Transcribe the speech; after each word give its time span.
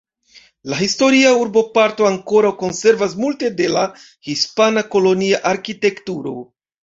La 0.71 0.77
historia 0.83 1.33
urboparto 1.41 2.07
ankoraŭ 2.11 2.51
konservas 2.63 3.13
multe 3.25 3.51
de 3.59 3.67
la 3.75 3.85
hispana 4.29 4.85
kolonia 4.95 5.43
arkitekturo. 5.53 6.35